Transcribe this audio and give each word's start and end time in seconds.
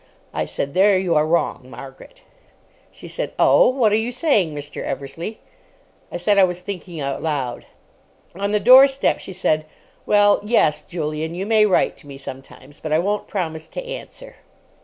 I 0.33 0.45
said, 0.45 0.73
"There 0.73 0.97
you 0.97 1.13
are 1.13 1.27
wrong—Margaret." 1.27 2.23
She 2.91 3.07
said, 3.07 3.33
"Oh, 3.37 3.69
what 3.69 3.93
are 3.93 3.97
you 3.97 4.11
saying, 4.11 4.55
Mr. 4.55 4.81
Eversleigh?" 4.83 5.35
I 6.11 6.17
said 6.17 6.39
I 6.39 6.43
was 6.43 6.59
thinking 6.59 6.99
out 6.99 7.21
loud. 7.21 7.67
On 8.33 8.49
the 8.49 8.59
doorstep 8.59 9.19
she 9.19 9.31
said, 9.31 9.67
"Well, 10.07 10.41
yes—Julian—you 10.43 11.45
may 11.45 11.67
write 11.67 11.97
to 11.97 12.07
me—sometimes. 12.07 12.79
But 12.79 12.91
I 12.91 12.97
won't 12.97 13.27
promise 13.27 13.67
to 13.67 13.85
answer." 13.85 14.37